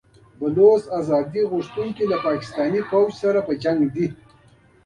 بلوڅ 0.39 0.83
ازادي 0.99 1.41
غوښتونکي 1.51 2.03
له 2.11 2.17
پاکستاني 2.27 2.81
پوځیانو 2.91 3.19
سره 3.21 3.39
په 3.47 3.53
جګړه 3.63 3.81
بوخت 3.93 3.93
دي. 3.95 4.07